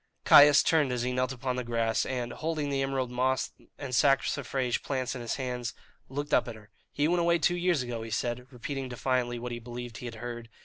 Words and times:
Caius 0.25 0.63
turned 0.63 0.91
as 0.91 1.03
he 1.03 1.11
knelt 1.13 1.31
upon 1.31 1.57
the 1.57 1.63
grass, 1.63 2.07
and, 2.07 2.33
holding 2.33 2.71
the 2.71 2.81
emerald 2.81 3.11
moss 3.11 3.51
and 3.77 3.93
saxifrage 3.93 4.81
plants 4.81 5.13
in 5.13 5.21
his 5.21 5.35
hand, 5.35 5.71
looked 6.09 6.33
up 6.33 6.47
at 6.47 6.55
her. 6.55 6.71
"He 6.91 7.07
went 7.07 7.21
away 7.21 7.37
two 7.37 7.55
years 7.55 7.83
ago," 7.83 8.01
he 8.01 8.09
said, 8.09 8.47
repeating 8.49 8.89
defiantly 8.89 9.37
what 9.37 9.51
he 9.51 9.59
believed 9.59 9.97
he 9.97 10.07
had 10.07 10.15
heard. 10.15 10.49